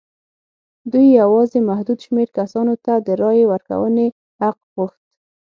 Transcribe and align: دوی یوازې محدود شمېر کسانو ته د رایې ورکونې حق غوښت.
دوی 0.91 1.07
یوازې 1.21 1.59
محدود 1.69 1.99
شمېر 2.05 2.27
کسانو 2.37 2.73
ته 2.85 2.93
د 3.07 3.09
رایې 3.21 3.45
ورکونې 3.51 4.07
حق 4.41 4.57
غوښت. 4.73 4.99